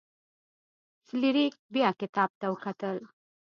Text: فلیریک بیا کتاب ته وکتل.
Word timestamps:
فلیریک 1.07 1.53
بیا 1.73 1.89
کتاب 1.99 2.29
ته 2.39 2.45
وکتل. 2.51 2.97